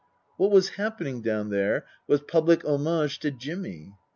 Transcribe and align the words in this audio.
What 0.37 0.49
was 0.49 0.69
happening 0.79 1.21
down 1.21 1.51
there 1.51 1.85
was 2.07 2.21
public 2.21 2.65
homage 2.65 3.19
to 3.19 3.29
Jimmy. 3.29 3.93